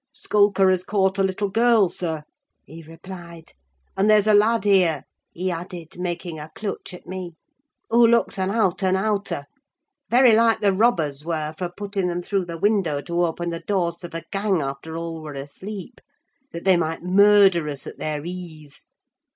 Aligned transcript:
'Skulker 0.15 0.71
has 0.71 0.83
caught 0.83 1.19
a 1.19 1.23
little 1.23 1.49
girl, 1.51 1.87
sir,' 1.87 2.23
he 2.65 2.81
replied; 2.81 3.53
'and 3.95 4.09
there's 4.09 4.25
a 4.25 4.33
lad 4.33 4.63
here,' 4.63 5.03
he 5.31 5.51
added, 5.51 5.99
making 5.99 6.39
a 6.39 6.49
clutch 6.55 6.91
at 6.91 7.05
me, 7.05 7.35
'who 7.91 8.07
looks 8.07 8.39
an 8.39 8.49
out 8.49 8.81
and 8.81 8.97
outer! 8.97 9.45
Very 10.09 10.35
like 10.35 10.59
the 10.59 10.73
robbers 10.73 11.23
were 11.23 11.53
for 11.55 11.69
putting 11.69 12.07
them 12.07 12.23
through 12.23 12.45
the 12.45 12.57
window 12.57 12.99
to 13.01 13.23
open 13.23 13.51
the 13.51 13.59
doors 13.59 13.95
to 13.97 14.07
the 14.07 14.25
gang 14.31 14.59
after 14.59 14.97
all 14.97 15.21
were 15.21 15.33
asleep, 15.33 16.01
that 16.51 16.63
they 16.65 16.77
might 16.77 17.03
murder 17.03 17.69
us 17.69 17.85
at 17.85 17.99
their 17.99 18.23
ease. 18.25 18.87